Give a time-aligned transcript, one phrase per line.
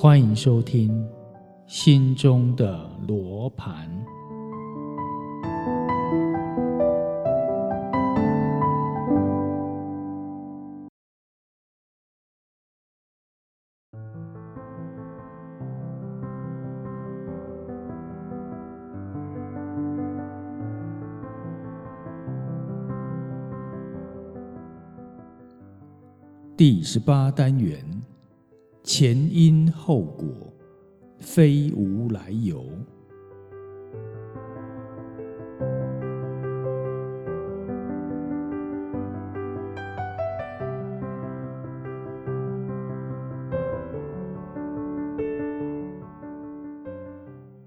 [0.00, 0.92] 欢迎收听
[1.66, 3.90] 《心中的罗盘》
[26.56, 27.97] 第十八单元。
[28.90, 30.26] 前因后果，
[31.18, 32.64] 非无来由。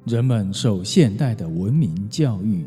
[0.06, 2.66] 人们受现代的文明教育，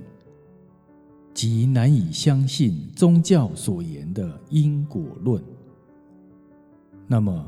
[1.35, 5.43] 极难以相信宗教所言的因果论。
[7.09, 7.45] 那么，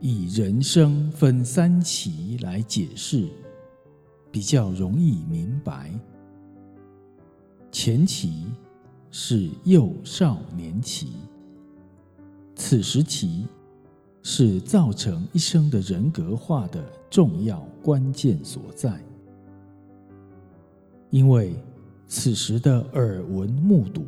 [0.00, 3.28] 以人生分三期来解释，
[4.30, 5.90] 比较容易明白。
[7.72, 8.44] 前期
[9.10, 11.14] 是幼少年期，
[12.54, 13.46] 此时期
[14.22, 19.00] 是造成一生的人格化的重要关键所在。
[21.08, 21.54] 因为
[22.06, 24.04] 此时的耳闻目睹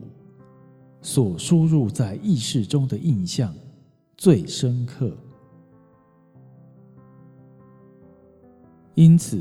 [1.01, 3.55] 所输入在意识中的印象
[4.19, 5.17] 最深刻。
[8.99, 9.41] 因此，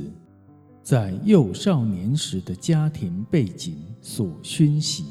[0.83, 5.03] 在幼少年时的家庭背景所熏习，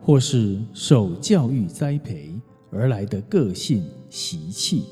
[0.00, 2.32] 或是受教育栽培
[2.70, 4.84] 而来的个性习气，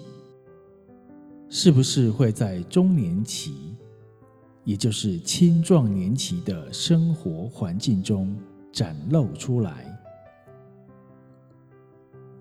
[1.48, 3.76] 是不是会在中年期，
[4.64, 8.36] 也就是青壮年期的生活环境中
[8.72, 9.86] 展露出来？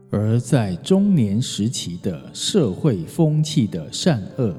[0.10, 4.56] 而在中年时期的社会风气的善恶。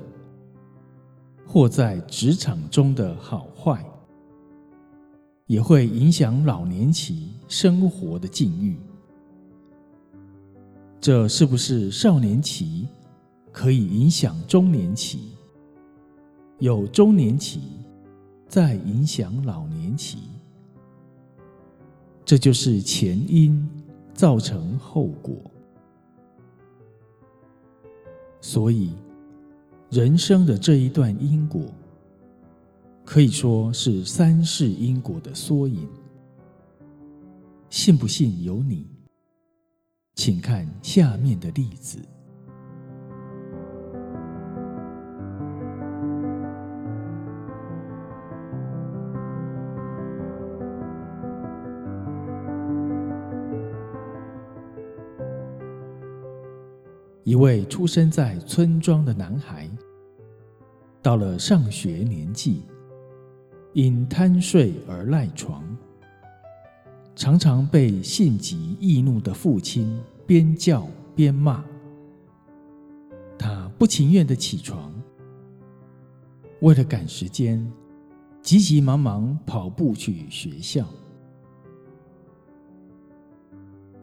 [1.53, 3.84] 或在职场中的好坏，
[5.47, 8.78] 也会影响老年期生活的境遇。
[11.00, 12.87] 这是不是少年期
[13.50, 15.33] 可以影响中年期？
[16.60, 17.62] 有中年期
[18.47, 20.19] 再影响老年期？
[22.25, 23.69] 这就是前因
[24.15, 25.34] 造成后果，
[28.41, 28.94] 所以。
[29.91, 31.62] 人生的这一段因果，
[33.05, 35.89] 可以说是三世因果的缩影。
[37.71, 38.87] 信不信由你，
[40.15, 41.99] 请看下面的例子。
[57.22, 59.71] 一位出生在村庄的男孩，
[61.10, 62.62] 到了上学年纪，
[63.72, 65.76] 因贪睡而赖床，
[67.16, 71.65] 常常被性急易怒的父亲边叫边骂。
[73.37, 74.94] 他不情愿的起床，
[76.60, 77.69] 为了赶时间，
[78.41, 80.87] 急急忙忙跑步去学校。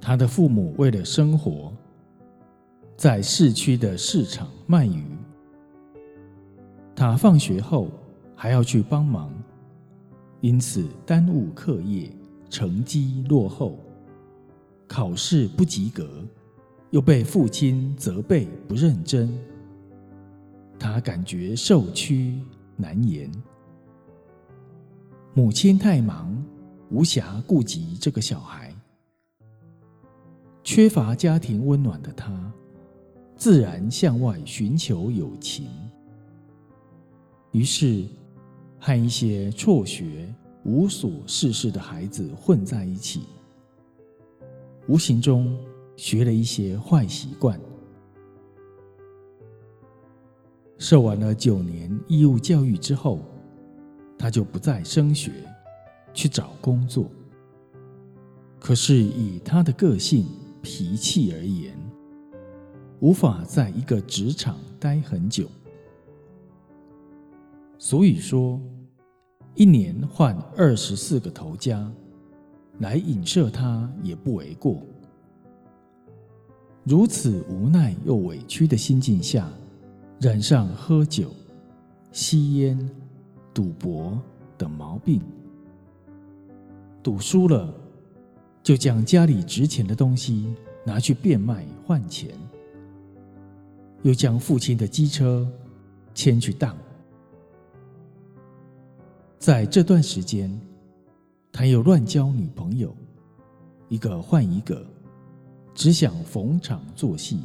[0.01, 1.71] 他的父母为了生活。
[2.97, 5.16] 在市区的市场卖鱼，
[6.99, 7.91] 他放学后
[8.35, 9.31] 还要去帮忙，
[10.41, 12.09] 因此耽误课业，
[12.49, 13.77] 成绩落后，
[14.87, 16.09] 考试不及格，
[16.89, 19.31] 又被父亲责备不认真，
[20.79, 22.41] 他感觉受屈
[22.75, 23.31] 难言。
[25.35, 26.35] 母亲太忙，
[26.89, 28.73] 无暇顾及这个小孩，
[30.63, 32.51] 缺乏家庭温暖的他。
[33.35, 35.69] 自然向外寻求友情，
[37.57, 38.05] 于是
[38.77, 40.31] 和一些辍学、
[40.63, 43.23] 无所事事的孩子混在一起，
[44.87, 45.57] 无形中
[45.95, 47.59] 学了一些坏习惯。
[50.77, 53.21] 受完了九年义务教育之后，
[54.19, 55.31] 他就不再升学，
[56.13, 57.09] 去找工作。
[58.59, 60.27] 可是以他的个性
[60.61, 61.75] 脾气而言，
[62.99, 65.49] 无法在一个职场待很久，
[67.79, 68.59] 所以说，
[69.55, 71.91] 一年换二十四个头家，
[72.79, 74.81] 来影射他也不为过。
[76.83, 79.49] 如此无奈又委屈的心境下，
[80.19, 81.31] 染上喝酒、
[82.11, 82.89] 吸烟、
[83.53, 84.19] 赌博
[84.57, 85.21] 等毛病，
[87.03, 87.73] 赌输了，
[88.63, 92.31] 就将家里值钱的东西拿去变卖换钱。
[94.03, 95.47] 又将父亲的机车
[96.13, 96.75] 牵去当。
[99.47, 100.51] 在这段时间，
[101.53, 102.93] 他又乱交女朋友，
[103.87, 104.85] 一个换一个，
[105.73, 107.43] 只想逢场作戏，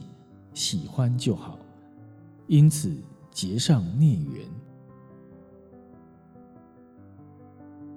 [0.52, 1.56] 喜欢就好，
[2.48, 2.92] 因此
[3.30, 4.44] 结上孽缘。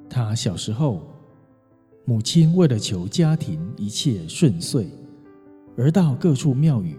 [0.07, 1.01] 他小时候，
[2.05, 4.87] 母亲为了求家庭一切顺遂，
[5.75, 6.95] 而到各处庙宇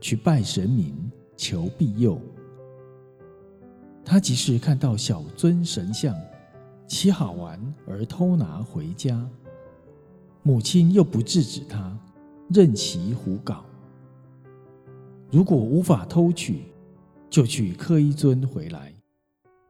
[0.00, 0.92] 去拜神明
[1.36, 2.20] 求庇佑。
[4.04, 6.12] 他即使看到小尊神像，
[6.88, 9.22] 其好玩而偷拿回家，
[10.42, 11.94] 母亲又不制止他，
[12.48, 13.62] 任其胡搞。
[15.30, 16.62] 如果无法偷取，
[17.28, 18.90] 就去刻一尊回来，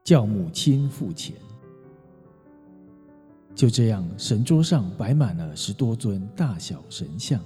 [0.05, 1.35] 叫母亲付钱。
[3.53, 7.41] 就这样，神桌上摆满了十多尊大小神像。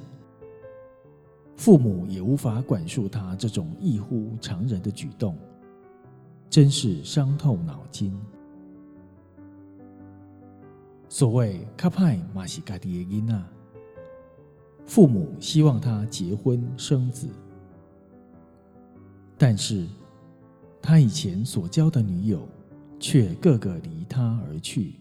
[1.57, 5.35] 父母也无法管束他这种异乎常人的举动，
[6.51, 8.15] 真是伤透脑筋。
[11.13, 13.47] 所谓“卡派马西嘎迪耶因娜”，
[14.87, 17.29] 父母希望他结婚生子，
[19.37, 19.87] 但是
[20.81, 22.49] 他以前所交的女友
[22.99, 24.95] 却个个离他而去。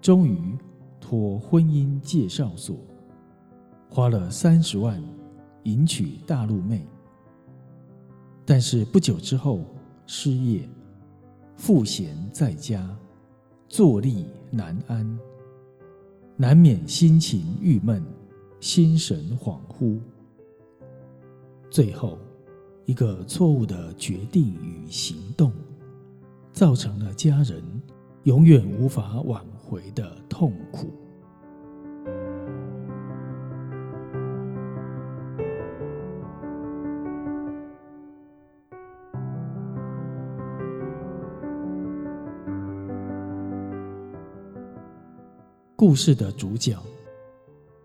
[0.00, 0.56] 终于
[1.00, 2.78] 托婚姻介绍所，
[3.90, 5.02] 花了三十万
[5.64, 6.86] 迎娶大陆妹。
[8.46, 9.64] 但是不久之后
[10.06, 10.68] 失业，
[11.56, 12.88] 赋闲在家，
[13.68, 15.18] 坐立难安，
[16.36, 18.02] 难免心情郁闷，
[18.60, 19.98] 心神恍惚。
[21.70, 22.18] 最后，
[22.86, 25.52] 一个错误的决定与行动，
[26.52, 27.62] 造成了家人
[28.24, 29.44] 永远无法挽。
[29.68, 30.88] 回的痛苦。
[45.80, 46.76] 故事的主角，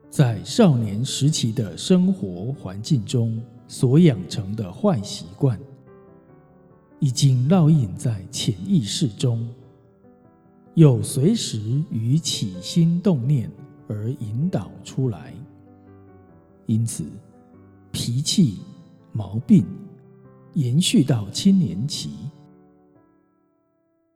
[0.10, 5.60] 在少年时期的生活环境中所养成的坏习惯，
[6.98, 9.48] 已经烙印在潜意识中。
[10.74, 11.60] 又随时
[11.92, 13.48] 与起心动念
[13.88, 15.31] 而引导出来，
[16.66, 17.04] 因此
[17.92, 18.57] 脾气
[19.12, 19.63] 毛病
[20.56, 22.10] 延续到青年期，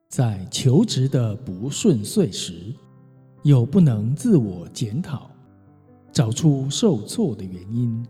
[0.09, 2.73] 在求职的不顺遂时，
[3.47, 5.31] 又不能自我检讨，
[6.11, 8.05] 找出受挫的原因，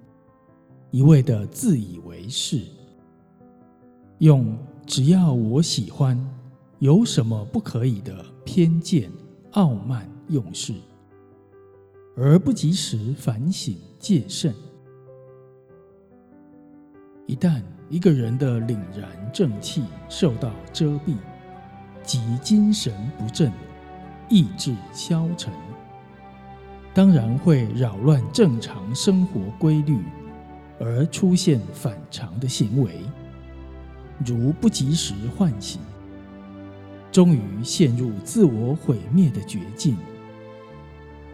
[0.89, 2.63] 一味的自以为是，
[4.17, 4.57] 用
[4.87, 6.19] 只要我喜欢，
[6.79, 8.25] 有什么不可以的？
[8.43, 9.11] 偏见、
[9.51, 10.73] 傲慢、用事，
[12.15, 14.51] 而不及时反省戒慎。
[17.27, 17.61] 一旦
[17.91, 21.15] 一个人的凛然正气受到遮蔽，
[22.01, 23.51] 即精神不振、
[24.29, 25.53] 意志消沉，
[26.93, 29.99] 当然会扰乱正常生活规律，
[30.79, 33.01] 而出现反常的行为，
[34.25, 35.79] 如不及时唤醒。
[37.11, 39.95] 终于陷入自我毁灭的绝境。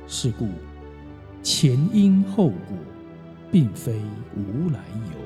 [0.07, 0.47] 是故，
[1.41, 2.77] 前因后果，
[3.51, 3.99] 并非
[4.35, 5.17] 无来由。